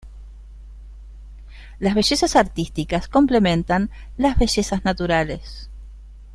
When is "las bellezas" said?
1.77-2.35, 4.17-4.83